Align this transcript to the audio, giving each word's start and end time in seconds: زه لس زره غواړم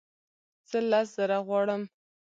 زه 0.69 0.79
لس 0.89 1.07
زره 1.15 1.37
غواړم 1.47 1.81